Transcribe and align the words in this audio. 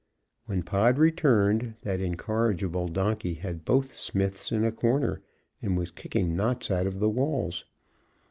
When 0.47 0.63
Pod 0.63 0.97
returned, 0.97 1.75
that 1.83 1.99
incorrigible 1.99 2.87
donkey 2.87 3.35
had 3.35 3.63
both 3.63 3.95
smiths 3.99 4.51
in 4.51 4.65
a 4.65 4.71
corner, 4.71 5.21
and 5.61 5.77
was 5.77 5.91
kicking 5.91 6.35
knots 6.35 6.71
out 6.71 6.87
of 6.87 6.97
the 6.99 7.07
walls. 7.07 7.65